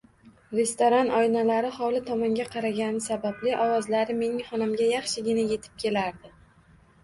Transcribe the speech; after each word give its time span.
Restoran 0.59 1.11
oynalari 1.17 1.69
hovli 1.75 2.01
tomonga 2.07 2.47
qaragani 2.57 3.03
sababli 3.09 3.55
ovozlar 3.69 4.15
mening 4.25 4.43
xonamga 4.49 4.91
yaxshigina 4.97 5.49
yetib 5.57 5.81
kelardi 5.87 6.37